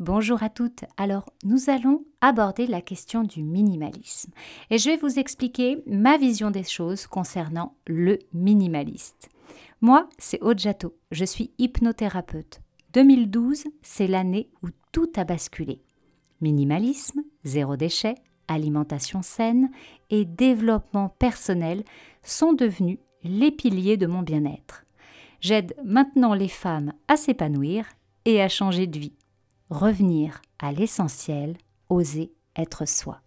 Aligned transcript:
Bonjour 0.00 0.42
à 0.42 0.48
toutes. 0.48 0.86
Alors, 0.96 1.28
nous 1.44 1.68
allons 1.68 2.06
aborder 2.22 2.66
la 2.66 2.80
question 2.80 3.22
du 3.22 3.42
minimalisme 3.42 4.32
et 4.70 4.78
je 4.78 4.88
vais 4.88 4.96
vous 4.96 5.18
expliquer 5.18 5.82
ma 5.86 6.16
vision 6.16 6.50
des 6.50 6.62
choses 6.62 7.06
concernant 7.06 7.74
le 7.86 8.18
minimaliste. 8.32 9.28
Moi, 9.82 10.08
c'est 10.16 10.40
Aude. 10.40 10.58
Je 11.10 11.24
suis 11.26 11.50
hypnothérapeute. 11.58 12.62
2012, 12.94 13.64
c'est 13.82 14.06
l'année 14.06 14.48
où 14.62 14.68
tout 14.90 15.12
a 15.16 15.24
basculé. 15.24 15.82
Minimalisme, 16.40 17.20
zéro 17.44 17.76
déchet, 17.76 18.14
alimentation 18.48 19.20
saine 19.20 19.70
et 20.08 20.24
développement 20.24 21.10
personnel 21.10 21.84
sont 22.22 22.54
devenus 22.54 23.00
les 23.22 23.50
piliers 23.50 23.98
de 23.98 24.06
mon 24.06 24.22
bien-être. 24.22 24.86
J'aide 25.42 25.76
maintenant 25.84 26.32
les 26.32 26.48
femmes 26.48 26.94
à 27.06 27.18
s'épanouir 27.18 27.84
et 28.24 28.40
à 28.40 28.48
changer 28.48 28.86
de 28.86 28.98
vie 28.98 29.19
revenir 29.70 30.42
à 30.58 30.72
l'essentiel, 30.72 31.56
oser 31.88 32.32
être 32.56 32.86
soi. 32.86 33.20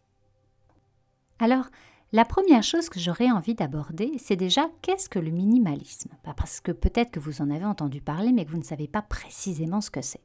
Alors, 1.39 1.65
la 2.11 2.25
première 2.25 2.61
chose 2.61 2.89
que 2.89 2.99
j'aurais 2.99 3.31
envie 3.31 3.55
d'aborder, 3.55 4.11
c'est 4.19 4.35
déjà 4.35 4.69
qu'est-ce 4.81 5.09
que 5.09 5.17
le 5.17 5.31
minimalisme? 5.31 6.11
Parce 6.37 6.61
que 6.61 6.71
peut-être 6.71 7.09
que 7.09 7.19
vous 7.19 7.41
en 7.41 7.49
avez 7.49 7.65
entendu 7.65 8.01
parler, 8.01 8.31
mais 8.31 8.45
que 8.45 8.51
vous 8.51 8.57
ne 8.57 8.63
savez 8.63 8.87
pas 8.87 9.01
précisément 9.01 9.81
ce 9.81 9.89
que 9.89 10.01
c'est. 10.01 10.21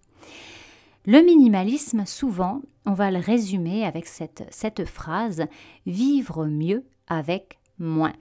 Le 1.06 1.22
minimalisme, 1.22 2.04
souvent, 2.04 2.60
on 2.84 2.92
va 2.92 3.10
le 3.10 3.20
résumer 3.20 3.86
avec 3.86 4.06
cette, 4.06 4.46
cette 4.50 4.84
phrase 4.84 5.46
vivre 5.86 6.44
mieux 6.44 6.84
avec 7.06 7.58
moins. 7.78 8.12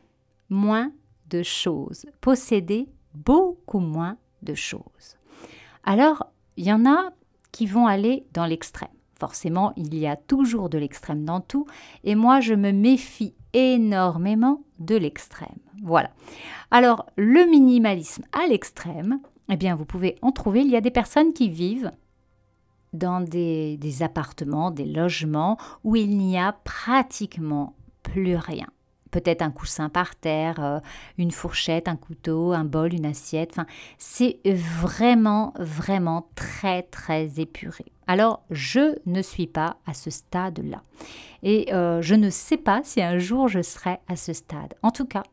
Moins 0.50 0.94
de 1.28 1.44
choses. 1.44 2.06
Posséder 2.22 2.88
beaucoup 3.14 3.80
moins 3.80 4.18
de 4.44 4.54
choses. 4.54 5.18
Alors, 5.84 6.28
il 6.56 6.66
y 6.66 6.72
en 6.72 6.86
a 6.86 7.12
vont 7.66 7.88
aller 7.88 8.26
dans 8.34 8.46
l'extrême. 8.46 8.90
Forcément, 9.20 9.74
il 9.78 9.98
y 9.98 10.06
a 10.06 10.16
toujours 10.16 10.70
de 10.70 10.78
l'extrême 10.78 11.26
dans 11.26 11.42
tout, 11.42 11.66
et 12.04 12.14
moi 12.14 12.40
je 12.40 12.54
me 12.54 12.72
méfie 12.72 13.34
énormément 13.54 14.62
de 14.80 14.96
l'extrême. 14.96 15.58
Voilà. 15.82 16.12
Alors, 16.70 17.08
le 17.16 17.50
minimalisme 17.50 18.24
à 18.32 18.48
l'extrême, 18.48 19.20
eh 19.50 19.58
bien, 19.58 19.76
vous 19.76 19.86
pouvez 19.86 20.18
en 20.22 20.32
trouver. 20.32 20.62
Il 20.62 20.70
y 20.70 20.76
a 20.76 20.82
des 20.82 20.92
personnes 20.92 21.34
qui 21.34 21.50
vivent 21.50 21.92
dans 22.94 23.22
des, 23.22 23.78
des 23.78 24.04
appartements, 24.04 24.72
des 24.72 24.86
logements 24.86 25.58
où 25.84 25.96
il 25.96 26.18
n'y 26.18 26.38
a 26.38 26.54
pratiquement 26.64 27.76
plus 28.04 28.36
rien 28.36 28.68
peut-être 29.12 29.42
un 29.42 29.52
coussin 29.52 29.90
par 29.90 30.16
terre, 30.16 30.64
euh, 30.64 30.80
une 31.18 31.32
fourchette, 31.32 31.88
un 31.88 31.96
couteau, 31.96 32.54
un 32.54 32.64
bol, 32.64 32.94
une 32.94 33.06
assiette. 33.06 33.58
C'est 33.98 34.40
vraiment, 34.46 35.54
vraiment 35.60 36.30
très, 36.36 36.84
très 36.84 37.40
épuré. 37.40 37.86
Alors, 38.08 38.44
je 38.50 38.98
ne 39.06 39.22
suis 39.22 39.48
pas 39.48 39.78
à 39.86 39.94
ce 39.94 40.10
stade-là. 40.10 40.82
Et 41.44 41.74
euh, 41.74 42.02
je 42.02 42.16
ne 42.16 42.30
sais 42.30 42.58
pas 42.58 42.82
si 42.84 43.02
un 43.02 43.20
jour 43.20 43.48
je 43.48 43.62
serai 43.62 44.00
à 44.08 44.16
ce 44.16 44.34
stade. 44.34 44.74
En 44.82 44.92
tout 44.92 45.06
cas, 45.06 45.24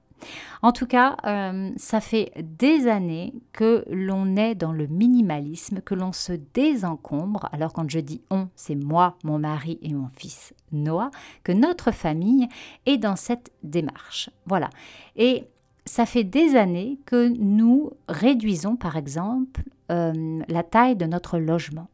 en 0.62 0.73
tout 0.73 0.87
cas, 0.87 1.17
euh, 1.27 1.70
ça 1.77 2.01
fait 2.01 2.33
des 2.43 2.87
années 2.89 3.34
que 3.53 3.84
l'on 3.91 4.37
est 4.37 4.55
dans 4.55 4.73
le 4.73 4.87
minimalisme, 4.87 5.81
que 5.81 5.95
l'on 5.95 6.12
se 6.12 6.33
désencombre. 6.55 7.48
Alors 7.53 7.73
quand 7.73 7.89
je 7.91 7.98
dis 8.01 8.23
on, 8.31 8.48
c'est 8.57 8.75
moi, 8.75 9.17
mon 9.25 9.39
mari 9.39 9.79
et 9.83 9.92
mon 9.92 10.09
fils 10.17 10.55
Noah, 10.73 11.11
que 11.42 11.53
notre 11.53 11.91
famille 11.91 12.48
est 12.87 12.98
dans 12.98 13.17
cette 13.17 13.51
démarche. 13.62 14.31
Voilà. 14.47 14.70
Et 15.17 15.45
ça 15.87 16.07
fait 16.07 16.25
des 16.25 16.57
années 16.57 16.98
que 17.05 17.29
nous 17.29 17.91
réduisons, 18.09 18.77
par 18.77 18.97
exemple, 18.97 19.62
euh, 19.92 20.41
la 20.48 20.62
taille 20.62 20.97
de 20.97 21.05
notre 21.05 21.39
logement. 21.39 21.89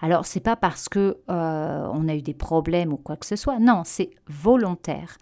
Alors, 0.00 0.26
c'est 0.26 0.40
pas 0.40 0.56
parce 0.56 0.88
que 0.90 1.16
euh, 1.30 1.88
on 1.92 2.08
a 2.08 2.14
eu 2.14 2.20
des 2.20 2.34
problèmes 2.34 2.92
ou 2.92 2.98
quoi 2.98 3.16
que 3.16 3.24
ce 3.24 3.36
soit. 3.36 3.58
Non, 3.58 3.82
c'est 3.84 4.10
volontaire. 4.26 5.16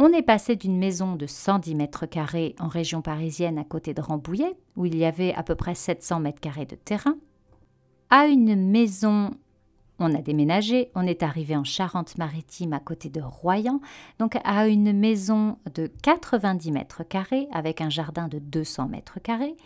On 0.00 0.12
est 0.12 0.22
passé 0.22 0.54
d'une 0.54 0.78
maison 0.78 1.16
de 1.16 1.26
110 1.26 1.74
mètres 1.74 2.06
carrés 2.06 2.54
en 2.60 2.68
région 2.68 3.02
parisienne 3.02 3.58
à 3.58 3.64
côté 3.64 3.94
de 3.94 4.00
Rambouillet, 4.00 4.54
où 4.76 4.86
il 4.86 4.96
y 4.96 5.04
avait 5.04 5.34
à 5.34 5.42
peu 5.42 5.56
près 5.56 5.74
700 5.74 6.20
mètres 6.20 6.40
carrés 6.40 6.66
de 6.66 6.76
terrain, 6.76 7.16
à 8.08 8.26
une 8.28 8.54
maison 8.70 9.32
on 9.98 10.14
a 10.14 10.22
déménagé, 10.22 10.92
on 10.94 11.04
est 11.04 11.24
arrivé 11.24 11.56
en 11.56 11.64
Charente-Maritime 11.64 12.72
à 12.72 12.78
côté 12.78 13.08
de 13.08 13.20
Royan, 13.20 13.80
donc 14.20 14.38
à 14.44 14.68
une 14.68 14.92
maison 14.92 15.58
de 15.74 15.90
90 16.04 16.70
mètres 16.70 17.02
carrés 17.02 17.48
avec 17.52 17.80
un 17.80 17.90
jardin 17.90 18.28
de 18.28 18.38
200 18.38 18.86
mètres 18.86 19.18
carrés, 19.20 19.56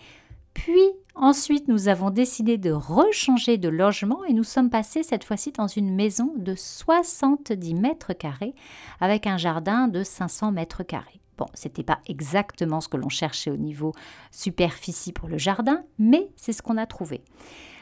puis 0.55 0.93
ensuite, 1.15 1.69
nous 1.69 1.89
avons 1.89 2.11
décidé 2.11 2.59
de 2.59 2.71
rechanger 2.71 3.59
de 3.59 3.69
logement 3.69 4.25
et 4.25 4.33
nous 4.33 4.45
sommes 4.45 4.71
passés 4.71 5.03
cette 5.03 5.25
fois-ci 5.25 5.53
dans 5.53 5.67
une 5.67 5.95
maison 5.95 6.33
de 6.37 6.55
70 6.55 7.75
mètres 7.75 8.13
carrés 8.13 8.55
avec 9.01 9.27
un 9.27 9.39
jardin 9.39 9.89
de 9.89 10.03
500 10.03 10.53
mètres 10.53 10.83
carrés. 10.83 11.21
Bon, 11.39 11.47
c'était 11.55 11.83
pas 11.83 12.01
exactement 12.07 12.81
ce 12.81 12.89
que 12.89 12.97
l'on 12.97 13.09
cherchait 13.09 13.51
au 13.51 13.57
niveau 13.57 13.93
superficie 14.31 15.13
pour 15.13 15.29
le 15.29 15.39
jardin, 15.39 15.83
mais 15.99 16.31
c'est 16.37 16.53
ce 16.53 16.63
qu'on 16.63 16.77
a 16.77 16.87
trouvé. 16.87 17.23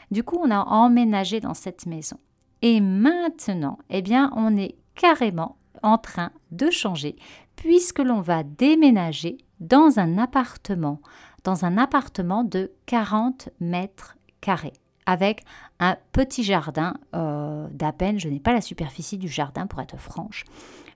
Du 0.09 0.23
coup, 0.23 0.39
on 0.41 0.51
a 0.51 0.59
emménagé 0.59 1.39
dans 1.39 1.53
cette 1.53 1.85
maison. 1.85 2.17
Et 2.61 2.79
maintenant, 2.79 3.77
eh 3.89 4.01
bien, 4.01 4.31
on 4.35 4.55
est 4.55 4.75
carrément 4.95 5.57
en 5.83 5.97
train 5.97 6.31
de 6.51 6.69
changer 6.69 7.15
puisque 7.55 7.99
l'on 7.99 8.21
va 8.21 8.43
déménager 8.43 9.37
dans 9.61 9.99
un 9.99 10.17
appartement 10.17 10.99
dans 11.43 11.65
un 11.65 11.77
appartement 11.77 12.43
de 12.43 12.71
40 12.85 13.49
mètres 13.59 14.15
carrés 14.41 14.73
avec 15.05 15.43
un 15.79 15.97
petit 16.11 16.43
jardin 16.43 16.93
euh, 17.15 17.67
d'à 17.71 17.91
peine, 17.91 18.19
je 18.19 18.29
n'ai 18.29 18.39
pas 18.39 18.53
la 18.53 18.61
superficie 18.61 19.17
du 19.17 19.27
jardin 19.27 19.67
pour 19.67 19.81
être 19.81 19.97
franche, 19.97 20.45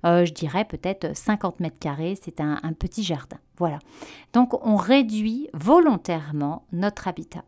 euh, 0.05 0.25
je 0.25 0.33
dirais 0.33 0.65
peut-être 0.65 1.15
50 1.17 1.59
mètres 1.59 1.79
carrés, 1.79 2.17
c'est 2.21 2.39
un, 2.39 2.59
petit 2.77 3.03
jardin. 3.03 3.37
Voilà. 3.57 3.79
Donc 4.33 4.53
on 4.65 4.75
réduit 4.75 5.49
volontairement 5.53 6.63
notre 6.71 7.07
habitat. 7.07 7.43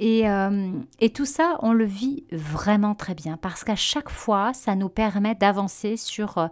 Euh, 0.00 0.72
et, 0.98 1.10
tout 1.10 1.26
ça, 1.26 1.56
on 1.60 1.72
le 1.72 1.84
vit 1.84 2.24
vraiment 2.32 2.96
très 2.96 3.14
bien 3.14 3.36
parce 3.36 3.62
qu'à 3.62 3.76
chaque 3.76 4.10
fois, 4.10 4.52
ça 4.52 4.74
nous 4.74 4.88
permet 4.88 5.36
d'avancer 5.36 5.96
sur 5.96 6.48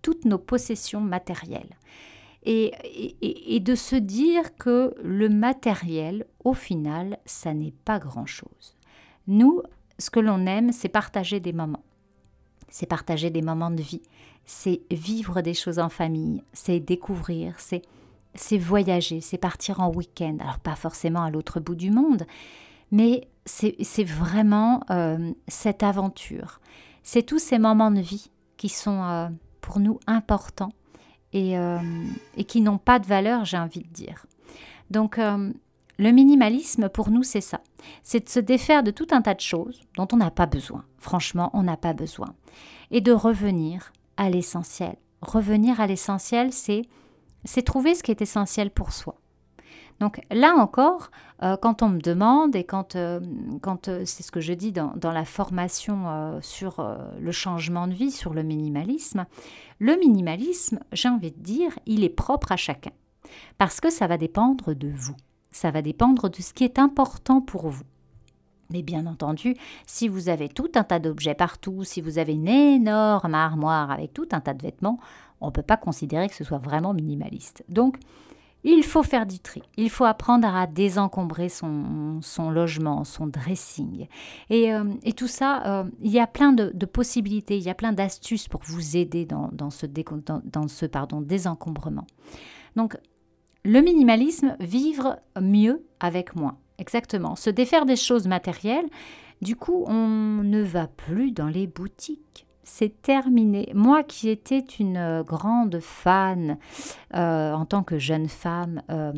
toutes 0.00 0.24
nos 0.24 0.38
possessions 0.38 1.00
matérielles 1.00 1.76
et, 2.46 3.60
de 3.60 3.74
se 3.74 3.96
dire 3.96 4.56
que 4.56 4.94
le 5.02 5.28
matériel, 5.28 6.26
au 6.44 6.54
final, 6.54 7.18
ça 7.26 7.52
n'est 7.52 7.74
pas 7.84 7.98
grand-chose. 7.98 8.74
Nous, 9.26 9.62
ce 9.98 10.10
que 10.10 10.20
l'on 10.20 10.46
aime, 10.46 10.72
c'est 10.72 10.88
partager 10.88 11.40
des 11.40 11.52
moments. 11.52 11.82
C'est 12.68 12.86
partager 12.86 13.30
des 13.30 13.42
moments 13.42 13.70
de 13.70 13.82
vie. 13.82 14.02
C'est 14.44 14.82
vivre 14.90 15.40
des 15.40 15.54
choses 15.54 15.80
en 15.80 15.88
famille. 15.88 16.42
C'est 16.52 16.78
découvrir. 16.78 17.58
C'est 17.58 17.82
c'est 18.34 18.58
voyager. 18.58 19.20
C'est 19.20 19.38
partir 19.38 19.80
en 19.80 19.90
week-end. 19.90 20.36
Alors 20.40 20.58
pas 20.58 20.76
forcément 20.76 21.24
à 21.24 21.30
l'autre 21.30 21.58
bout 21.58 21.74
du 21.74 21.90
monde, 21.90 22.26
mais 22.92 23.28
c'est 23.46 24.04
vraiment 24.04 24.82
euh, 24.90 25.32
cette 25.48 25.82
aventure. 25.82 26.60
C'est 27.02 27.22
tous 27.22 27.38
ces 27.38 27.58
moments 27.58 27.90
de 27.90 28.00
vie 28.00 28.30
qui 28.56 28.68
sont 28.68 29.02
euh, 29.02 29.28
pour 29.60 29.80
nous 29.80 29.98
importants 30.06 30.72
euh, 31.36 31.78
et, 32.36 32.44
qui 32.44 32.60
n'ont 32.60 32.78
pas 32.78 32.98
de 32.98 33.06
valeur, 33.06 33.44
j'ai 33.44 33.58
envie 33.58 33.82
de 33.82 33.92
dire. 33.92 34.26
Donc, 34.90 35.18
euh, 35.18 35.52
le 35.98 36.10
minimalisme, 36.10 36.88
pour 36.88 37.10
nous, 37.10 37.22
c'est 37.22 37.40
ça. 37.40 37.60
C'est 38.02 38.24
de 38.24 38.28
se 38.28 38.40
défaire 38.40 38.82
de 38.82 38.90
tout 38.90 39.08
un 39.10 39.22
tas 39.22 39.34
de 39.34 39.40
choses 39.40 39.80
dont 39.96 40.08
on 40.12 40.16
n'a 40.16 40.30
pas 40.30 40.46
besoin. 40.46 40.84
Franchement, 40.98 41.50
on 41.52 41.62
n'a 41.62 41.76
pas 41.76 41.94
besoin. 41.94 42.34
Et 42.90 43.00
de 43.00 43.12
revenir 43.12 43.92
à 44.16 44.30
l'essentiel. 44.30 44.96
Revenir 45.22 45.80
à 45.80 45.86
l'essentiel, 45.86 46.52
c'est 46.52 47.62
trouver 47.64 47.94
ce 47.94 48.02
qui 48.02 48.10
est 48.10 48.22
essentiel 48.22 48.70
pour 48.70 48.92
soi. 48.92 49.16
Donc 50.00 50.20
là 50.30 50.54
encore, 50.56 51.10
euh, 51.42 51.56
quand 51.56 51.82
on 51.82 51.88
me 51.88 52.00
demande, 52.00 52.54
et 52.54 52.64
quand, 52.64 52.96
euh, 52.96 53.20
quand 53.62 53.88
euh, 53.88 54.02
c'est 54.04 54.22
ce 54.22 54.30
que 54.30 54.40
je 54.40 54.52
dis 54.52 54.72
dans, 54.72 54.92
la 55.02 55.24
formation 55.24 56.40
sur 56.42 56.84
le 57.18 57.32
changement 57.32 57.86
de 57.86 57.94
vie, 57.94 58.10
sur 58.10 58.34
le 58.34 58.42
minimalisme, 58.42 59.26
le 59.78 59.96
minimalisme, 59.96 60.80
j'ai 60.92 61.08
envie 61.08 61.30
de 61.30 61.40
dire, 61.40 61.78
il 61.86 62.04
est 62.04 62.10
propre 62.10 62.52
à 62.52 62.56
chacun. 62.56 62.90
Parce 63.58 63.80
que 63.80 63.90
ça 63.90 64.06
va 64.06 64.18
dépendre 64.18 64.74
de 64.74 64.88
vous. 64.88 65.16
Ça 65.50 65.70
va 65.70 65.80
dépendre 65.80 66.28
de 66.28 66.42
ce 66.42 66.52
qui 66.52 66.64
est 66.64 66.78
important 66.78 67.40
pour 67.40 67.68
vous. 67.68 67.84
Mais 68.70 68.82
bien 68.82 69.06
entendu, 69.06 69.56
si 69.86 70.08
vous 70.08 70.28
avez 70.28 70.48
tout 70.48 70.70
un 70.74 70.82
tas 70.82 70.98
d'objets 70.98 71.34
partout, 71.34 71.84
si 71.84 72.00
vous 72.00 72.18
avez 72.18 72.34
une 72.34 72.48
énorme 72.48 73.34
armoire 73.34 73.90
avec 73.90 74.12
tout 74.12 74.28
un 74.32 74.40
tas 74.40 74.54
de 74.54 74.62
vêtements, 74.62 74.98
on 75.40 75.46
ne 75.46 75.52
peut 75.52 75.62
pas 75.62 75.76
considérer 75.76 76.28
que 76.28 76.34
ce 76.34 76.44
soit 76.44 76.58
vraiment 76.58 76.92
minimaliste. 76.92 77.64
Donc, 77.68 77.98
il 78.72 78.82
faut 78.82 79.02
faire 79.02 79.26
du 79.26 79.38
tri. 79.38 79.62
Il 79.76 79.90
faut 79.90 80.04
apprendre 80.04 80.48
à 80.48 80.66
désencombrer 80.66 81.48
son, 81.48 82.20
logement, 82.50 83.04
son 83.04 83.26
dressing. 83.26 84.08
Et, 84.50 84.74
euh, 84.74 84.84
tout 85.16 85.28
ça, 85.28 85.62
euh, 85.66 85.84
il 86.02 86.10
y 86.10 86.18
a 86.18 86.26
plein 86.26 86.52
de, 86.52 86.86
possibilités, 86.86 87.56
il 87.56 87.62
y 87.62 87.70
a 87.70 87.74
plein 87.74 87.92
d'astuces 87.92 88.48
pour 88.48 88.60
vous 88.64 88.96
aider 88.96 89.24
dans, 89.24 89.70
ce, 89.70 89.86
dans, 89.86 90.68
ce 90.68 90.86
pardon, 90.86 91.20
désencombrement. 91.20 92.06
Donc, 92.74 92.96
le 93.64 93.80
minimalisme, 93.80 94.56
vivre 94.60 95.18
mieux 95.40 95.84
avec 96.00 96.34
moins. 96.34 96.58
Exactement. 96.78 97.36
Se 97.36 97.50
défaire 97.50 97.86
des 97.86 97.96
choses 97.96 98.26
matérielles, 98.26 98.86
Du 99.42 99.54
coup, 99.54 99.84
on 99.86 100.42
ne 100.42 100.62
va 100.62 100.86
plus 100.86 101.30
dans 101.30 101.48
les 101.48 101.66
boutiques 101.66 102.46
c'est 102.68 103.00
terminé. 103.00 103.70
Moi 103.74 104.02
qui 104.02 104.28
étais 104.28 104.58
une 104.80 104.96
euh, 104.96 105.22
grande 105.22 105.78
fan 105.80 106.58
euh, 107.14 107.52
en 107.52 107.64
tant 107.64 107.84
que 107.84 107.96
jeune 107.96 108.28
femme, 108.28 108.82
euh, 108.90 109.12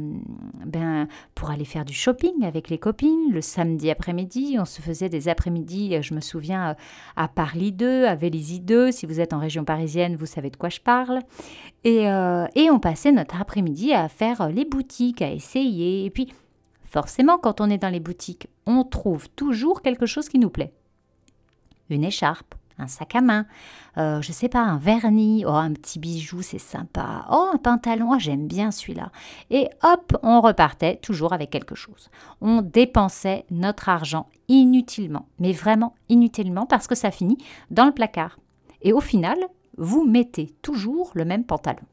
ben, 0.67 1.09
pour 1.35 1.51
aller 1.51 1.65
faire 1.65 1.87
du 1.87 1.95
shopping 1.95 2.45
avec 2.45 2.69
les 2.69 2.77
copines, 2.77 3.33
le 3.33 3.41
samedi 3.41 3.91
après-midi, 3.91 4.59
on 4.61 4.67
se 4.67 4.83
faisait 4.83 5.09
des 5.09 5.31
après-midi, 5.31 5.97
je 6.03 6.15
me 6.15 6.21
souviens, 6.21 6.77
à 7.17 7.27
Paris 7.29 7.73
2, 7.73 8.05
à 8.05 8.15
Vélizy 8.15 8.61
2, 8.61 8.93
si 8.93 9.07
vous 9.07 9.19
êtes 9.19 9.33
en 9.33 9.39
région 9.39 9.65
parisienne, 9.65 10.15
vous 10.15 10.27
savez 10.27 10.51
de 10.51 10.57
quoi 10.57 10.69
je 10.69 10.81
parle. 10.81 11.21
Et, 11.85 12.03
et 12.03 12.71
on 12.71 12.79
passait 12.79 13.13
notre 13.13 13.41
après-midi 13.41 13.95
à 13.95 14.09
faire 14.09 14.51
les 14.51 14.67
boutiques, 14.67 15.23
à 15.23 15.33
essayer. 15.33 16.05
Et 16.05 16.11
puis, 16.11 16.33
forcément, 16.83 17.39
quand 17.39 17.63
on 17.63 17.71
est 17.71 17.79
dans 17.79 17.89
les 17.89 18.01
boutiques, 18.01 18.49
on 18.67 18.85
trouve 18.85 19.29
toujours 19.31 19.81
quelque 19.81 20.07
chose 20.07 20.29
qui 20.29 20.39
nous 20.39 20.51
plaît. 20.51 20.73
Une 21.89 22.05
écharpe, 22.05 22.55
un 22.79 22.87
sac 22.87 23.15
à 23.17 23.21
main, 23.21 23.47
euh, 23.97 24.23
je 24.23 24.33
sais 24.33 24.49
pas, 24.49 24.61
un 24.61 24.79
vernis, 24.79 25.45
oh, 25.47 25.51
un 25.51 25.73
petit 25.73 25.99
bijou, 25.99 26.43
c'est 26.43 26.59
sympa, 26.59 27.27
oh, 27.31 27.51
un 27.53 27.59
pantalon, 27.59 28.11
oh, 28.13 28.19
j'aime 28.19 28.47
bien 28.47 28.71
celui-là. 28.71 29.11
Et 29.51 29.69
hop, 29.83 30.17
on 30.23 30.41
repartait 30.41 30.97
toujours 30.97 31.33
avec 31.33 31.51
quelque 31.51 31.75
chose. 31.75 32.11
On 32.41 32.63
dépensait 32.63 33.45
notre 33.51 33.89
argent 33.89 34.29
inutilement, 34.49 35.29
mais 35.39 35.53
vraiment 35.53 35.95
inutilement, 36.09 36.67
parce 36.67 36.87
que 36.87 36.95
ça 36.95 37.11
finit 37.11 37.39
dans 37.71 37.87
le 37.87 37.93
placard. 37.93 38.39
Et 38.83 38.93
au 38.93 39.01
final, 39.01 39.39
vous 39.77 40.05
mettez 40.05 40.55
toujours 40.63 41.11
le 41.15 41.25
même 41.25 41.45
pantalon. 41.45 41.85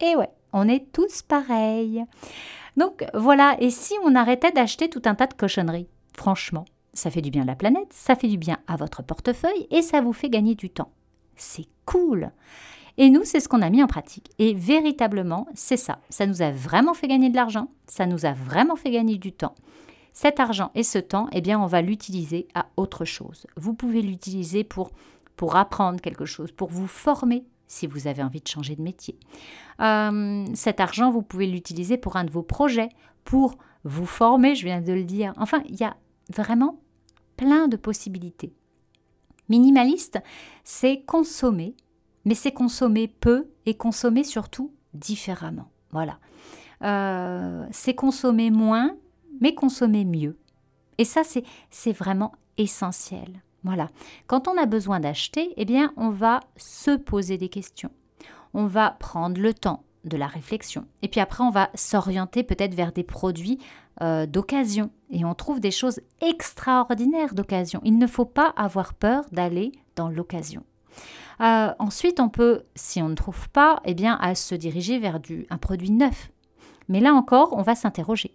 Et 0.00 0.16
ouais, 0.16 0.30
on 0.52 0.68
est 0.68 0.92
tous 0.92 1.22
pareils. 1.22 2.04
Donc 2.76 3.04
voilà, 3.14 3.56
et 3.60 3.70
si 3.70 3.94
on 4.04 4.14
arrêtait 4.14 4.52
d'acheter 4.52 4.88
tout 4.88 5.02
un 5.04 5.14
tas 5.14 5.26
de 5.26 5.34
cochonneries? 5.34 5.88
Franchement, 6.16 6.64
ça 6.94 7.10
fait 7.10 7.20
du 7.20 7.30
bien 7.30 7.42
à 7.42 7.46
la 7.46 7.56
planète, 7.56 7.92
ça 7.92 8.16
fait 8.16 8.28
du 8.28 8.38
bien 8.38 8.58
à 8.66 8.76
votre 8.76 9.02
portefeuille 9.02 9.66
et 9.70 9.82
ça 9.82 10.00
vous 10.00 10.12
fait 10.12 10.30
gagner 10.30 10.54
du 10.54 10.70
temps. 10.70 10.92
C'est 11.36 11.66
cool. 11.84 12.30
Et 12.96 13.10
nous, 13.10 13.24
c'est 13.24 13.40
ce 13.40 13.48
qu'on 13.48 13.62
a 13.62 13.70
mis 13.70 13.82
en 13.82 13.88
pratique. 13.88 14.30
Et 14.38 14.54
véritablement, 14.54 15.48
c'est 15.54 15.76
ça. 15.76 15.98
Ça 16.08 16.26
nous 16.26 16.42
a 16.42 16.50
vraiment 16.52 16.94
fait 16.94 17.08
gagner 17.08 17.28
de 17.28 17.36
l'argent, 17.36 17.68
ça 17.86 18.06
nous 18.06 18.24
a 18.24 18.32
vraiment 18.32 18.76
fait 18.76 18.90
gagner 18.90 19.18
du 19.18 19.32
temps. 19.32 19.54
Cet 20.12 20.38
argent 20.38 20.70
et 20.76 20.84
ce 20.84 20.98
temps, 20.98 21.26
eh 21.32 21.40
bien, 21.40 21.60
on 21.60 21.66
va 21.66 21.82
l'utiliser 21.82 22.46
à 22.54 22.66
autre 22.76 23.04
chose. 23.04 23.46
Vous 23.56 23.74
pouvez 23.74 24.00
l'utiliser 24.00 24.62
pour, 24.62 24.92
pour 25.34 25.56
apprendre 25.56 26.00
quelque 26.00 26.24
chose, 26.24 26.52
pour 26.52 26.70
vous 26.70 26.86
former 26.86 27.44
si 27.66 27.88
vous 27.88 28.06
avez 28.06 28.22
envie 28.22 28.40
de 28.40 28.46
changer 28.46 28.76
de 28.76 28.82
métier. 28.82 29.18
Euh, 29.80 30.44
cet 30.54 30.78
argent, 30.78 31.10
vous 31.10 31.22
pouvez 31.22 31.48
l'utiliser 31.48 31.96
pour 31.96 32.14
un 32.14 32.22
de 32.22 32.30
vos 32.30 32.42
projets, 32.42 32.90
pour 33.24 33.56
vous 33.82 34.06
former, 34.06 34.54
je 34.54 34.64
viens 34.64 34.80
de 34.80 34.92
le 34.92 35.02
dire. 35.02 35.32
Enfin, 35.36 35.62
il 35.68 35.76
y 35.76 35.84
a 35.84 35.96
vraiment 36.32 36.78
plein 37.36 37.68
de 37.68 37.76
possibilités. 37.76 38.54
Minimaliste, 39.48 40.18
c'est 40.64 41.02
consommer, 41.02 41.76
mais 42.24 42.34
c'est 42.34 42.52
consommer 42.52 43.08
peu 43.08 43.48
et 43.66 43.74
consommer 43.74 44.24
surtout 44.24 44.72
différemment. 44.94 45.70
Voilà. 45.90 46.18
Euh, 46.82 47.66
c'est 47.70 47.94
consommer 47.94 48.50
moins, 48.50 48.96
mais 49.40 49.54
consommer 49.54 50.04
mieux. 50.04 50.38
Et 50.98 51.04
ça, 51.04 51.22
c'est 51.70 51.92
vraiment 51.92 52.32
essentiel. 52.56 53.42
Voilà. 53.64 53.90
Quand 54.26 54.48
on 54.48 54.56
a 54.56 54.66
besoin 54.66 55.00
d'acheter, 55.00 55.52
eh 55.56 55.64
bien, 55.64 55.92
on 55.96 56.10
va 56.10 56.40
se 56.56 56.96
poser 56.96 57.38
des 57.38 57.48
questions. 57.48 57.90
On 58.52 58.66
va 58.66 58.90
prendre 58.90 59.40
le 59.40 59.54
temps 59.54 59.84
de 60.04 60.16
la 60.16 60.26
réflexion. 60.26 60.86
Et 61.02 61.08
puis 61.08 61.20
après, 61.20 61.44
on 61.44 61.50
va 61.50 61.70
s'orienter 61.74 62.42
peut-être 62.42 62.74
vers 62.74 62.92
des 62.92 63.02
produits 63.02 63.58
euh, 64.02 64.26
d'occasion. 64.26 64.90
Et 65.10 65.24
on 65.24 65.34
trouve 65.34 65.60
des 65.60 65.70
choses 65.70 66.00
extraordinaires 66.20 67.34
d'occasion. 67.34 67.80
Il 67.84 67.98
ne 67.98 68.06
faut 68.06 68.24
pas 68.24 68.52
avoir 68.56 68.94
peur 68.94 69.24
d'aller 69.32 69.72
dans 69.96 70.08
l'occasion. 70.08 70.64
Euh, 71.40 71.72
ensuite, 71.78 72.20
on 72.20 72.28
peut, 72.28 72.62
si 72.74 73.02
on 73.02 73.08
ne 73.08 73.14
trouve 73.14 73.48
pas, 73.50 73.80
eh 73.84 73.94
bien, 73.94 74.16
à 74.20 74.34
se 74.34 74.54
diriger 74.54 74.98
vers 74.98 75.20
du, 75.20 75.46
un 75.50 75.58
produit 75.58 75.90
neuf. 75.90 76.30
Mais 76.88 77.00
là 77.00 77.14
encore, 77.14 77.52
on 77.52 77.62
va 77.62 77.74
s'interroger. 77.74 78.34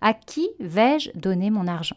À 0.00 0.14
qui 0.14 0.48
vais-je 0.60 1.10
donner 1.18 1.50
mon 1.50 1.66
argent? 1.66 1.96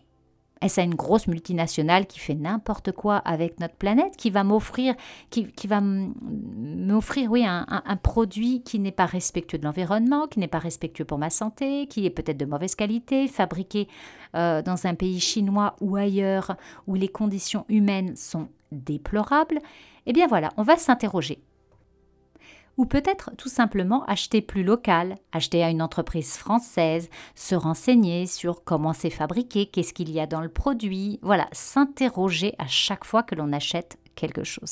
Est-ce 0.62 0.82
à 0.82 0.84
une 0.84 0.96
grosse 0.96 1.28
multinationale 1.28 2.06
qui 2.06 2.20
fait 2.20 2.36
n'importe 2.36 2.92
quoi 2.92 3.18
avec 3.18 3.60
notre 3.60 3.76
planète, 3.76 4.18
qui 4.18 4.30
va 4.30 4.44
m'offrir, 4.44 4.94
qui, 5.30 5.48
va 5.68 5.82
m'offrir, 5.82 7.32
oui, 7.32 7.46
un, 7.46 7.66
produit 8.02 8.62
qui 8.64 8.80
n'est 8.80 8.92
pas 8.92 9.06
respectueux 9.06 9.58
de 9.58 9.64
l'environnement, 9.64 10.28
qui 10.28 10.40
n'est 10.40 10.48
pas 10.48 10.60
respectueux 10.60 11.06
pour 11.06 11.18
ma 11.18 11.30
santé, 11.30 11.88
qui 11.88 12.06
est 12.06 12.10
peut-être 12.10 12.38
de 12.38 12.46
mauvaise 12.46 12.76
qualité, 12.76 13.28
fabriqué 13.28 13.88
euh, 14.36 14.62
dans 14.62 14.86
un 14.86 14.96
pays 14.96 15.20
chinois 15.20 15.76
ou 15.82 15.96
ailleurs 15.96 16.56
où 16.88 16.96
les 16.96 17.08
conditions 17.08 17.66
humaines 17.70 18.16
sont 18.16 18.50
déplorables. 18.72 19.60
Eh 20.06 20.14
bien 20.14 20.28
voilà, 20.28 20.52
on 20.58 20.64
va 20.64 20.78
s'interroger 20.78 21.40
ou 22.80 22.86
peut-être 22.86 23.32
tout 23.36 23.50
simplement 23.50 24.06
acheter 24.06 24.42
plus 24.42 24.64
local, 24.64 25.18
acheter 25.34 25.66
à 25.66 25.70
une 25.70 25.82
entreprise 25.82 26.38
française, 26.38 27.10
se 27.36 27.54
renseigner 27.54 28.26
sur 28.26 28.64
comment 28.64 28.94
c'est 28.94 29.10
fabriqué, 29.10 29.66
qu'est-ce 29.66 29.94
qu'il 29.94 30.10
y 30.10 30.18
a 30.18 30.26
dans 30.26 30.40
le 30.40 30.48
produit, 30.48 31.20
voilà, 31.22 31.50
s'interroger 31.52 32.56
à 32.58 32.68
chaque 32.68 33.04
fois 33.04 33.22
que 33.22 33.36
l'on 33.36 33.52
achète 33.52 33.98
quelque 34.16 34.46
chose. 34.46 34.70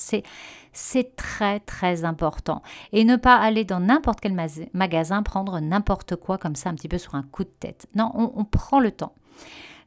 C'est, 0.72 1.16
très 1.18 1.60
très 1.60 2.06
important. 2.06 2.62
Et 2.94 3.04
ne 3.04 3.18
pas 3.18 3.36
aller 3.36 3.66
dans 3.66 3.82
n'importe 3.82 4.22
quel 4.22 4.38
magasin 4.74 5.22
prendre 5.22 5.60
n'importe 5.60 6.16
quoi 6.16 6.38
comme 6.38 6.56
ça 6.56 6.70
un 6.70 6.76
petit 6.76 6.88
peu 6.88 6.98
sur 6.98 7.16
un 7.16 7.24
coup 7.24 7.44
de 7.44 7.54
tête. 7.60 7.88
Non, 7.94 8.14
on, 8.16 8.46
prend 8.46 8.80
le 8.80 8.92
temps. 8.92 9.16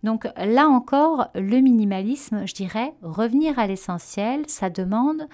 Donc 0.02 0.28
là 0.36 0.68
encore, 0.68 1.28
le 1.34 1.60
minimalisme, 1.60 2.46
je 2.46 2.52
dirais, 2.52 2.92
revenir 3.00 3.58
à 3.58 3.66
l'essentiel, 3.66 4.44
ça 4.46 4.68
demande 4.68 5.26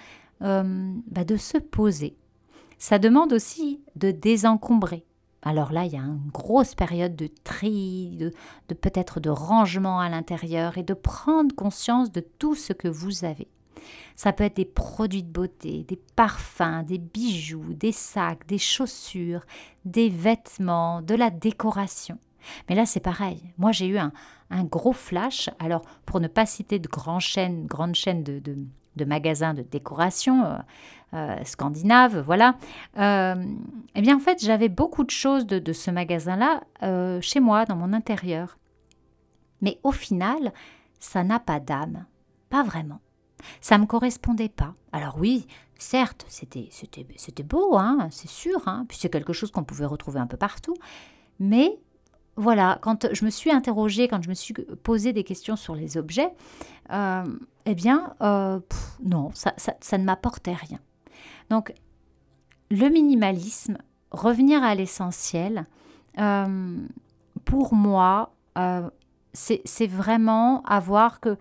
euh, 0.43 0.93
bah, 1.09 1.25
de 1.25 1.37
se 1.37 1.59
poser 1.59 2.17
ça 2.79 2.99
demande 2.99 3.33
aussi 3.33 3.81
de 3.97 4.11
désencombrer. 4.11 5.05
Alors 5.43 5.73
là, 5.73 5.85
il 5.85 5.93
y 5.93 5.97
a 5.97 6.01
une 6.01 6.31
grosse 6.33 6.75
période 6.75 7.15
de 7.15 7.29
tri, 7.45 8.17
de, 8.19 8.75
peut-être 8.75 9.21
de 9.21 9.31
rangement 9.31 10.01
à 10.01 10.09
l'intérieur 10.09 10.77
et 10.77 10.83
de 10.83 10.95
prendre 10.95 11.55
conscience 11.55 12.11
de 12.11 12.21
tout 12.21 12.57
ce 12.57 12.73
que 12.73 12.89
vous 12.89 13.25
avez. 13.25 13.47
Ça 14.17 14.33
peut 14.33 14.43
être 14.43 14.57
des 14.57 14.65
produits 14.65 15.23
de 15.23 15.31
beauté, 15.31 15.85
des 15.87 16.01
parfums, 16.17 16.83
des 16.85 16.99
bijoux, 16.99 17.75
des 17.75 17.93
sacs, 17.93 18.47
des 18.49 18.59
chaussures, 18.59 19.45
des 19.85 20.09
vêtements, 20.09 21.01
de 21.01 21.15
la 21.15 21.31
décoration. 21.31 22.19
Mais 22.69 22.75
là, 22.75 22.85
c'est 22.85 23.01
pareil. 23.01 23.53
Moi, 23.59 23.71
j'ai 23.71 23.87
eu 23.87 23.99
un, 23.99 24.13
gros 24.65 24.93
flash. 24.93 25.51
Alors, 25.61 25.83
pour 26.07 26.19
ne 26.19 26.29
pas 26.29 26.47
citer 26.47 26.81
de 26.81 26.89
grandes 26.89 27.21
chaînes, 27.21 27.67
grandes 27.67 27.95
chaînes 27.95 28.25
de, 28.25 28.41
de 28.41 28.57
magasins 29.05 29.55
de 29.55 29.63
décoration 29.63 30.45
euh, 30.45 30.57
euh, 31.15 31.45
scandinaves, 31.45 32.21
voilà. 32.21 32.57
Euh, 32.99 33.35
eh 33.95 34.01
bien, 34.01 34.17
en 34.17 34.21
fait, 34.21 34.43
j'avais 34.43 34.69
beaucoup 34.69 35.05
de 35.05 35.11
choses 35.11 35.47
de, 35.47 35.73
ce 35.73 35.91
magasin-là 35.91 36.63
chez 37.21 37.41
moi, 37.41 37.65
dans 37.65 37.77
mon 37.77 37.93
intérieur. 37.93 38.59
Mais 39.63 39.79
au 39.83 39.93
final, 39.93 40.53
ça 40.99 41.25
n'a 41.25 41.39
pas 41.39 41.61
d'âme. 41.61 42.05
Pas 42.51 42.63
vraiment. 42.63 43.01
Ça 43.61 43.77
ne 43.77 43.83
me 43.83 43.87
correspondait 43.87 44.49
pas. 44.49 44.75
Alors 44.93 45.17
oui, 45.19 45.47
certes, 45.79 46.25
c'était, 46.29 46.69
c'était, 46.71 47.07
c'était 47.17 47.43
beau, 47.43 47.77
hein, 47.77 48.09
c'est 48.11 48.29
sûr, 48.29 48.67
hein, 48.67 48.85
puis 48.89 48.99
c'est 48.99 49.11
quelque 49.11 49.33
chose 49.33 49.51
qu'on 49.51 49.65
pouvait 49.65 49.87
retrouver 49.87 50.21
un 50.21 50.27
peu 50.27 50.37
partout, 50.37 50.75
mais 51.39 51.79
voilà, 52.37 52.79
quand 52.83 53.09
je 53.13 53.25
me 53.25 53.31
suis 53.31 53.51
interrogée, 53.51 54.09
quand 54.09 54.23
je 54.23 54.29
me 54.29 54.35
suis 54.35 54.53
posé 54.83 55.13
des 55.13 55.25
questions 55.25 55.57
sur 55.57 55.75
les 55.75 55.97
objets, 55.97 56.31
euh, 56.93 57.25
eh 57.65 57.75
bien, 57.75 58.15
euh, 58.21 58.61
non, 59.03 59.31
ça, 59.33 59.55
ne 59.99 60.05
m'apportait 60.05 60.55
rien. 60.55 60.79
Donc, 61.49 61.73
le 62.71 62.89
minimalisme, 62.89 63.79
revenir 64.11 64.63
à 64.63 64.75
l'essentiel, 64.75 65.67
euh, 66.19 66.77
pour 67.45 67.75
moi, 67.75 68.33
c'est 69.33 69.87
vraiment 69.87 70.63
avoir 70.63 71.21
que, 71.21 71.37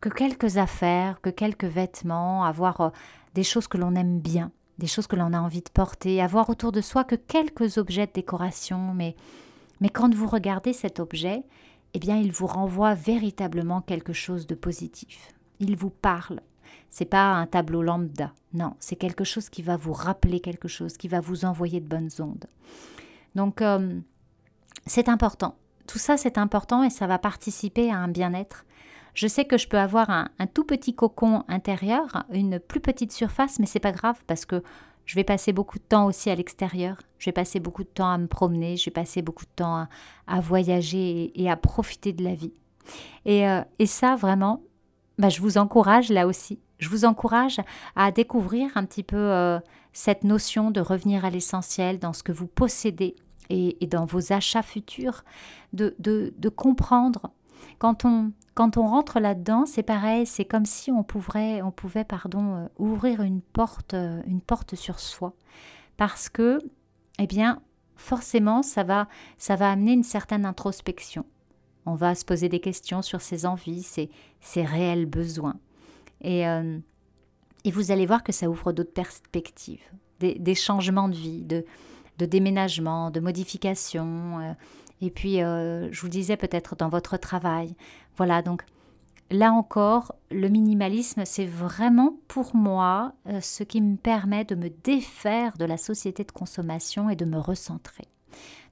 que 0.00 0.08
quelques 0.08 0.56
affaires, 0.56 1.20
que 1.20 1.30
quelques 1.30 1.64
vêtements, 1.64 2.44
avoir 2.44 2.92
des 3.34 3.42
choses 3.42 3.68
que 3.68 3.78
l'on 3.78 3.94
aime 3.94 4.20
bien, 4.20 4.50
des 4.78 4.86
choses 4.86 5.06
que 5.06 5.16
l'on 5.16 5.32
a 5.32 5.40
envie 5.40 5.62
de 5.62 5.70
porter, 5.72 6.22
avoir 6.22 6.48
autour 6.50 6.72
de 6.72 6.80
soi 6.80 7.04
que 7.04 7.16
quelques 7.16 7.78
objets 7.78 8.06
de 8.06 8.12
décoration, 8.12 8.92
mais 8.94 9.16
mais 9.80 9.88
quand 9.88 10.14
vous 10.14 10.26
regardez 10.26 10.72
cet 10.72 11.00
objet, 11.00 11.42
eh 11.94 11.98
bien, 11.98 12.16
il 12.16 12.32
vous 12.32 12.46
renvoie 12.46 12.94
véritablement 12.94 13.80
quelque 13.80 14.12
chose 14.12 14.46
de 14.46 14.54
positif. 14.54 15.34
Il 15.60 15.76
vous 15.76 15.90
parle. 15.90 16.40
C'est 16.90 17.04
pas 17.04 17.32
un 17.32 17.46
tableau 17.46 17.82
lambda. 17.82 18.32
Non, 18.52 18.74
c'est 18.78 18.96
quelque 18.96 19.24
chose 19.24 19.48
qui 19.48 19.62
va 19.62 19.76
vous 19.76 19.92
rappeler 19.92 20.40
quelque 20.40 20.68
chose, 20.68 20.96
qui 20.96 21.08
va 21.08 21.20
vous 21.20 21.44
envoyer 21.44 21.80
de 21.80 21.88
bonnes 21.88 22.10
ondes. 22.18 22.46
Donc, 23.34 23.62
euh, 23.62 23.98
c'est 24.86 25.08
important. 25.08 25.56
Tout 25.86 25.98
ça, 25.98 26.16
c'est 26.16 26.38
important 26.38 26.82
et 26.82 26.90
ça 26.90 27.06
va 27.06 27.18
participer 27.18 27.90
à 27.90 27.98
un 27.98 28.08
bien-être. 28.08 28.64
Je 29.14 29.26
sais 29.26 29.44
que 29.44 29.58
je 29.58 29.68
peux 29.68 29.78
avoir 29.78 30.10
un, 30.10 30.28
un, 30.38 30.46
tout 30.46 30.64
petit 30.64 30.94
cocon 30.94 31.44
intérieur, 31.48 32.24
une 32.30 32.60
plus 32.60 32.80
petite 32.80 33.12
surface, 33.12 33.58
mais 33.58 33.66
c'est 33.66 33.80
pas 33.80 33.92
grave 33.92 34.22
parce 34.26 34.44
que 34.44 34.62
je 35.08 35.14
vais 35.14 35.24
passer 35.24 35.54
beaucoup 35.54 35.78
de 35.78 35.84
temps 35.84 36.04
aussi 36.04 36.28
à 36.28 36.34
l'extérieur. 36.34 36.98
Je 37.18 37.24
vais 37.30 37.32
passer 37.32 37.60
beaucoup 37.60 37.82
de 37.82 37.88
temps 37.88 38.10
à 38.10 38.18
me 38.18 38.26
promener. 38.26 38.76
Je 38.76 38.84
vais 38.84 38.90
passer 38.90 39.22
beaucoup 39.22 39.46
de 39.46 39.50
temps 39.56 39.86
à, 40.26 40.40
voyager 40.40 41.32
et, 41.34 41.50
à 41.50 41.56
profiter 41.56 42.12
de 42.12 42.22
la 42.22 42.34
vie. 42.34 42.52
Et, 43.24 43.48
euh, 43.48 43.62
ça, 43.86 44.16
vraiment, 44.16 44.62
bah, 45.16 45.30
je 45.30 45.40
vous 45.40 45.56
encourage 45.56 46.10
là 46.10 46.26
aussi. 46.26 46.60
Je 46.78 46.90
vous 46.90 47.06
encourage 47.06 47.58
à 47.96 48.12
découvrir 48.12 48.70
un 48.74 48.84
petit 48.84 49.02
peu 49.02 49.16
euh, 49.16 49.58
cette 49.94 50.24
notion 50.24 50.70
de 50.70 50.82
revenir 50.82 51.24
à 51.24 51.30
l'essentiel 51.30 51.98
dans 51.98 52.12
ce 52.12 52.22
que 52.22 52.30
vous 52.30 52.46
possédez 52.46 53.16
et, 53.48 53.78
dans 53.86 54.04
vos 54.04 54.34
achats 54.34 54.62
futurs, 54.62 55.24
de, 55.72 56.48
comprendre. 56.50 57.30
Quand 57.78 58.04
on, 58.04 58.32
quand 58.54 58.76
on 58.76 58.86
rentre 58.86 59.20
là-dedans, 59.20 59.66
c'est 59.66 59.82
pareil, 59.82 60.26
c'est 60.26 60.44
comme 60.44 60.66
si 60.66 60.90
on 60.90 61.02
pouvait, 61.02 61.62
on 61.62 61.70
pouvait 61.70 62.04
pardon, 62.04 62.56
euh, 62.56 62.66
ouvrir 62.78 63.22
une 63.22 63.40
porte, 63.40 63.94
euh, 63.94 64.20
une 64.26 64.40
porte 64.40 64.74
sur 64.74 64.98
soi. 64.98 65.34
Parce 65.96 66.28
que, 66.28 66.58
eh 67.18 67.26
bien, 67.26 67.62
forcément, 67.96 68.62
ça 68.62 68.84
va, 68.84 69.08
ça 69.36 69.56
va 69.56 69.70
amener 69.70 69.92
une 69.92 70.04
certaine 70.04 70.44
introspection. 70.44 71.24
On 71.86 71.94
va 71.94 72.14
se 72.14 72.24
poser 72.24 72.48
des 72.48 72.60
questions 72.60 73.02
sur 73.02 73.20
ses 73.20 73.46
envies, 73.46 73.82
ses, 73.82 74.10
ses 74.40 74.64
réels 74.64 75.06
besoins. 75.06 75.56
Et, 76.20 76.46
euh, 76.48 76.78
et, 77.64 77.70
vous 77.70 77.90
allez 77.90 78.06
voir 78.06 78.22
que 78.22 78.32
ça 78.32 78.50
ouvre 78.50 78.72
d'autres 78.72 78.92
perspectives, 78.92 79.84
des, 80.20 80.54
changements 80.54 81.08
de 81.08 81.14
vie, 81.14 81.44
de, 81.44 81.64
de 82.18 82.26
déménagement, 82.26 83.10
de 83.10 83.20
modifications. 83.20 84.40
Euh, 84.40 84.52
et 85.00 85.10
puis, 85.10 85.42
euh, 85.42 85.90
je 85.92 86.00
vous 86.00 86.08
disais 86.08 86.36
peut-être 86.36 86.76
dans 86.76 86.88
votre 86.88 87.16
travail. 87.16 87.76
Voilà, 88.16 88.42
donc 88.42 88.64
là 89.30 89.52
encore, 89.52 90.14
le 90.30 90.48
minimalisme, 90.48 91.24
c'est 91.24 91.46
vraiment 91.46 92.18
pour 92.28 92.56
moi 92.56 93.12
ce 93.40 93.62
qui 93.62 93.80
me 93.80 93.96
permet 93.96 94.44
de 94.44 94.54
me 94.54 94.70
défaire 94.70 95.56
de 95.58 95.64
la 95.64 95.76
société 95.76 96.24
de 96.24 96.32
consommation 96.32 97.10
et 97.10 97.16
de 97.16 97.24
me 97.24 97.38
recentrer 97.38 98.08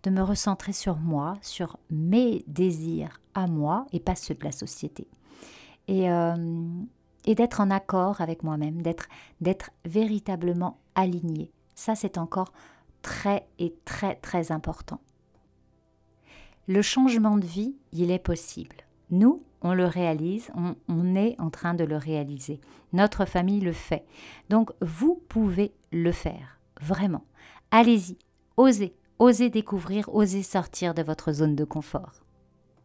de 0.06 0.10
me 0.10 0.22
recentrer 0.22 0.72
sur 0.72 0.96
moi, 0.96 1.36
sur 1.42 1.78
mes 1.90 2.44
désirs 2.46 3.20
à 3.34 3.48
moi 3.48 3.86
et 3.92 3.98
pas 3.98 4.14
ceux 4.14 4.34
de 4.34 4.44
la 4.44 4.52
société. 4.52 5.08
Et, 5.88 6.10
euh, 6.10 6.36
et 7.24 7.34
d'être 7.34 7.60
en 7.60 7.70
accord 7.70 8.20
avec 8.20 8.44
moi-même, 8.44 8.82
d'être 8.82 9.70
véritablement 9.84 10.78
aligné. 10.94 11.50
Ça, 11.74 11.96
c'est 11.96 12.18
encore 12.18 12.52
très 13.02 13.46
et 13.58 13.74
très 13.84 14.14
très 14.14 14.52
important. 14.52 15.00
Le 16.66 16.82
changement 16.82 17.36
de 17.36 17.46
vie, 17.46 17.76
il 17.92 18.10
est 18.10 18.18
possible. 18.18 18.76
Nous, 19.10 19.42
on 19.62 19.72
le 19.72 19.86
réalise, 19.86 20.50
on, 20.88 21.14
est 21.14 21.36
en 21.38 21.50
train 21.50 21.74
de 21.74 21.84
le 21.84 21.96
réaliser. 21.96 22.60
Notre 22.92 23.24
famille 23.24 23.60
le 23.60 23.72
fait. 23.72 24.04
Donc, 24.50 24.70
vous 24.80 25.22
pouvez 25.28 25.72
le 25.92 26.12
faire, 26.12 26.58
vraiment. 26.80 27.24
Allez-y, 27.70 28.18
osez, 28.56 28.94
Osez 29.18 29.48
découvrir, 29.48 30.14
osez 30.14 30.42
sortir 30.42 30.92
de 30.92 31.02
votre 31.02 31.32
zone 31.32 31.56
de 31.56 31.64
confort. 31.64 32.25